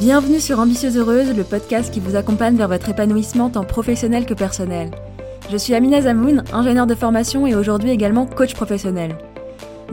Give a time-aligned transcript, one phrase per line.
[0.00, 4.32] Bienvenue sur Ambitieuse Heureuse, le podcast qui vous accompagne vers votre épanouissement tant professionnel que
[4.32, 4.90] personnel.
[5.52, 9.14] Je suis Amina Zamoun, ingénieure de formation et aujourd'hui également coach professionnel.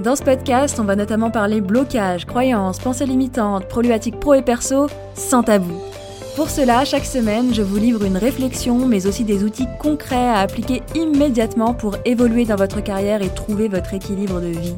[0.02, 4.88] Dans ce podcast, on va notamment parler blocage, croyances, pensées limitantes, problématiques pro et perso,
[5.14, 5.76] sans tabou.
[6.38, 10.40] Pour cela, chaque semaine, je vous livre une réflexion, mais aussi des outils concrets à
[10.40, 14.76] appliquer immédiatement pour évoluer dans votre carrière et trouver votre équilibre de vie.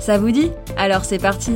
[0.00, 0.50] Ça vous dit?
[0.78, 1.52] Alors c'est parti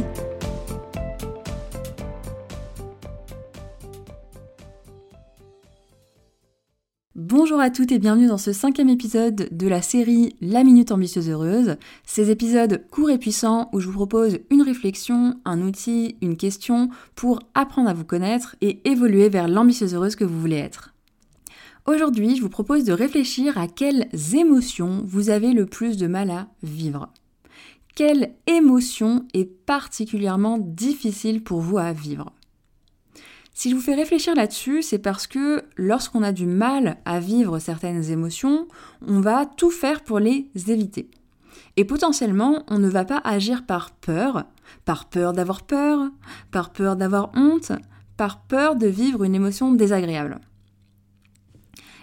[7.20, 11.28] Bonjour à toutes et bienvenue dans ce cinquième épisode de la série La Minute Ambitieuse
[11.28, 11.74] Heureuse.
[12.06, 16.90] Ces épisodes courts et puissants où je vous propose une réflexion, un outil, une question
[17.16, 20.94] pour apprendre à vous connaître et évoluer vers l'ambitieuse heureuse que vous voulez être.
[21.86, 26.30] Aujourd'hui, je vous propose de réfléchir à quelles émotions vous avez le plus de mal
[26.30, 27.08] à vivre.
[27.96, 32.32] Quelle émotion est particulièrement difficile pour vous à vivre?
[33.58, 37.58] Si je vous fais réfléchir là-dessus, c'est parce que lorsqu'on a du mal à vivre
[37.58, 38.68] certaines émotions,
[39.04, 41.10] on va tout faire pour les éviter.
[41.76, 44.44] Et potentiellement, on ne va pas agir par peur,
[44.84, 46.08] par peur d'avoir peur,
[46.52, 47.72] par peur d'avoir honte,
[48.16, 50.38] par peur de vivre une émotion désagréable.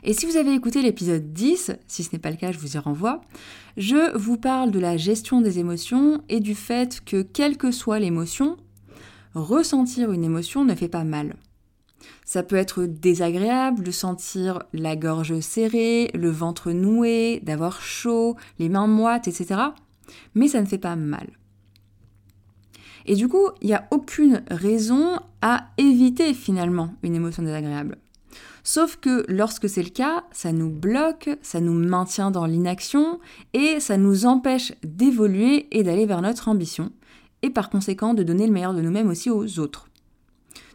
[0.03, 2.75] Et si vous avez écouté l'épisode 10, si ce n'est pas le cas, je vous
[2.75, 3.21] y renvoie,
[3.77, 7.99] je vous parle de la gestion des émotions et du fait que quelle que soit
[7.99, 8.57] l'émotion,
[9.35, 11.35] ressentir une émotion ne fait pas mal.
[12.25, 18.69] Ça peut être désagréable de sentir la gorge serrée, le ventre noué, d'avoir chaud, les
[18.69, 19.61] mains moites, etc.
[20.33, 21.27] Mais ça ne fait pas mal.
[23.05, 27.97] Et du coup, il n'y a aucune raison à éviter finalement une émotion désagréable.
[28.63, 33.19] Sauf que lorsque c'est le cas, ça nous bloque, ça nous maintient dans l'inaction
[33.53, 36.91] et ça nous empêche d'évoluer et d'aller vers notre ambition
[37.43, 39.87] et par conséquent de donner le meilleur de nous-mêmes aussi aux autres.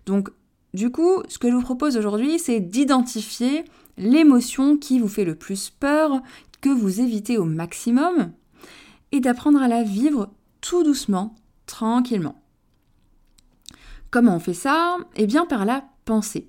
[0.06, 0.31] Donc
[0.74, 3.64] du coup, ce que je vous propose aujourd'hui, c'est d'identifier
[3.98, 6.22] l'émotion qui vous fait le plus peur,
[6.61, 8.33] que vous évitez au maximum,
[9.12, 10.30] et d'apprendre à la vivre
[10.61, 11.34] tout doucement,
[11.67, 12.40] tranquillement.
[14.11, 14.96] Comment on fait ça?
[15.17, 16.48] Eh bien par la pensée.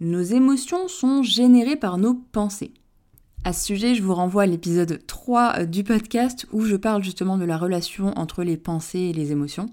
[0.00, 2.72] Nos émotions sont générées par nos pensées.
[3.44, 7.38] À ce sujet, je vous renvoie à l'épisode 3 du podcast où je parle justement
[7.38, 9.68] de la relation entre les pensées et les émotions.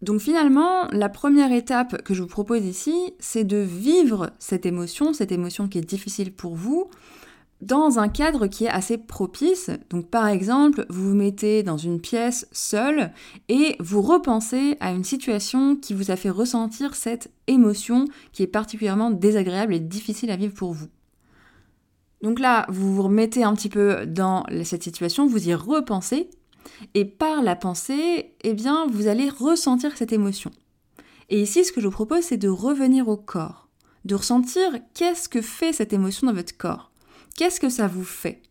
[0.00, 5.12] Donc finalement, la première étape que je vous propose ici, c'est de vivre cette émotion,
[5.12, 6.88] cette émotion qui est difficile pour vous,
[7.60, 9.70] dans un cadre qui est assez propice.
[9.90, 13.10] Donc par exemple, vous vous mettez dans une pièce seule
[13.48, 18.48] et vous repensez à une situation qui vous a fait ressentir cette émotion qui est
[18.48, 20.86] particulièrement désagréable et difficile à vivre pour vous.
[22.22, 26.30] Donc là, vous vous remettez un petit peu dans cette situation, vous y repensez
[26.94, 30.50] et par la pensée, eh bien, vous allez ressentir cette émotion.
[31.28, 33.68] Et ici, ce que je vous propose, c'est de revenir au corps,
[34.04, 36.90] de ressentir qu'est-ce que fait cette émotion dans votre corps.
[37.36, 38.42] Qu'est-ce que ça vous fait?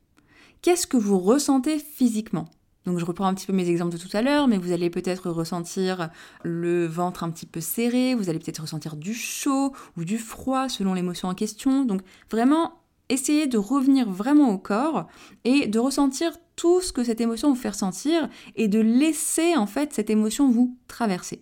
[0.61, 2.49] Qu'est-ce que vous ressentez physiquement?
[2.85, 4.89] Donc je reprends un petit peu mes exemples de tout à l'heure, mais vous allez
[4.89, 6.09] peut-être ressentir
[6.43, 10.69] le ventre un petit peu serré, vous allez peut-être ressentir du chaud ou du froid
[10.69, 11.83] selon l'émotion en question.
[11.83, 12.01] Donc
[12.31, 15.07] vraiment, essayez de revenir vraiment au corps
[15.43, 19.67] et de ressentir tout ce que cette émotion vous fait ressentir et de laisser en
[19.67, 21.41] fait cette émotion vous traverser.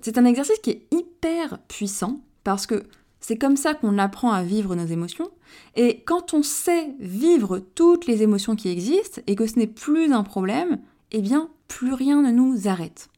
[0.00, 2.84] C'est un exercice qui est hyper puissant parce que
[3.20, 5.30] c'est comme ça qu'on apprend à vivre nos émotions.
[5.74, 10.12] Et quand on sait vivre toutes les émotions qui existent et que ce n'est plus
[10.12, 10.78] un problème,
[11.10, 13.08] eh bien, plus rien ne nous arrête.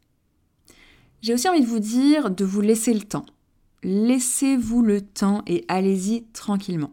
[1.20, 3.26] J'ai aussi envie de vous dire de vous laisser le temps.
[3.82, 6.92] Laissez-vous le temps et allez-y tranquillement.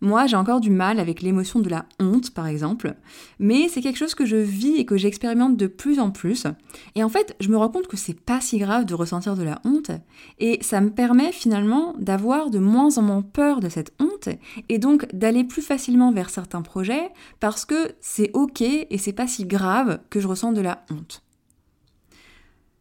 [0.00, 2.94] Moi, j'ai encore du mal avec l'émotion de la honte, par exemple,
[3.38, 6.46] mais c'est quelque chose que je vis et que j'expérimente de plus en plus.
[6.94, 9.42] Et en fait, je me rends compte que c'est pas si grave de ressentir de
[9.42, 9.90] la honte,
[10.38, 14.28] et ça me permet finalement d'avoir de moins en moins peur de cette honte,
[14.68, 17.10] et donc d'aller plus facilement vers certains projets,
[17.40, 21.22] parce que c'est ok et c'est pas si grave que je ressens de la honte.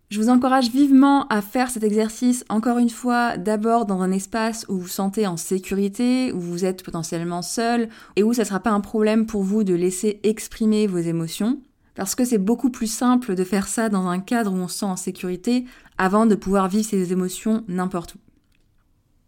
[0.09, 4.65] Je vous encourage vivement à faire cet exercice, encore une fois, d'abord dans un espace
[4.69, 8.47] où vous vous sentez en sécurité, où vous êtes potentiellement seul, et où ça ne
[8.47, 11.59] sera pas un problème pour vous de laisser exprimer vos émotions.
[11.93, 14.79] Parce que c'est beaucoup plus simple de faire ça dans un cadre où on se
[14.79, 15.65] sent en sécurité
[15.97, 18.26] avant de pouvoir vivre ses émotions n'importe où.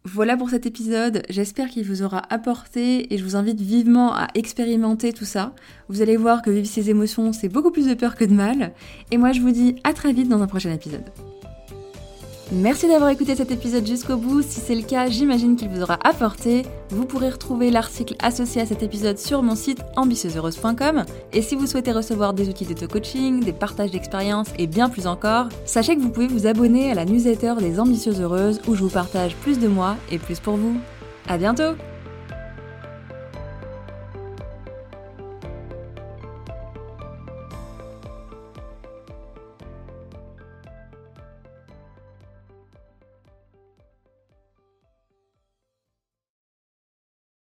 [0.05, 4.27] Voilà pour cet épisode, j'espère qu'il vous aura apporté et je vous invite vivement à
[4.33, 5.53] expérimenter tout ça.
[5.89, 8.71] Vous allez voir que vivre ces émotions, c'est beaucoup plus de peur que de mal.
[9.11, 11.03] Et moi je vous dis à très vite dans un prochain épisode.
[12.51, 14.41] Merci d'avoir écouté cet épisode jusqu'au bout.
[14.41, 16.63] Si c'est le cas, j'imagine qu'il vous aura apporté.
[16.89, 21.05] Vous pourrez retrouver l'article associé à cet épisode sur mon site ambitieuseheureuse.com.
[21.31, 25.49] Et si vous souhaitez recevoir des outils d'auto-coaching, des partages d'expériences et bien plus encore,
[25.65, 28.89] sachez que vous pouvez vous abonner à la newsletter des Ambitieuses Heureuses où je vous
[28.89, 30.75] partage plus de moi et plus pour vous.
[31.27, 31.75] À bientôt!